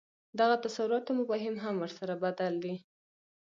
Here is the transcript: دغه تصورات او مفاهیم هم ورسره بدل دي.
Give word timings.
دغه 0.39 0.55
تصورات 0.65 1.03
او 1.07 1.15
مفاهیم 1.19 1.55
هم 1.63 1.75
ورسره 1.79 2.13
بدل 2.23 2.53
دي. 2.63 2.75